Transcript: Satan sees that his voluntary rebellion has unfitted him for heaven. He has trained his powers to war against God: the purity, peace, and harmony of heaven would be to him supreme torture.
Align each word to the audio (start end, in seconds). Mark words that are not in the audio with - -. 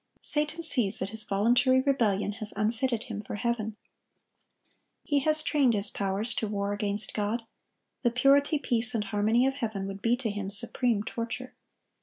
Satan 0.19 0.63
sees 0.63 0.97
that 0.97 1.11
his 1.11 1.23
voluntary 1.25 1.79
rebellion 1.79 2.31
has 2.31 2.53
unfitted 2.53 3.03
him 3.03 3.21
for 3.21 3.35
heaven. 3.35 3.75
He 5.03 5.19
has 5.19 5.43
trained 5.43 5.75
his 5.75 5.91
powers 5.91 6.33
to 6.37 6.47
war 6.47 6.73
against 6.73 7.13
God: 7.13 7.43
the 8.01 8.09
purity, 8.09 8.57
peace, 8.57 8.95
and 8.95 9.03
harmony 9.03 9.45
of 9.45 9.53
heaven 9.57 9.85
would 9.85 10.01
be 10.01 10.15
to 10.17 10.31
him 10.31 10.49
supreme 10.49 11.03
torture. 11.03 11.53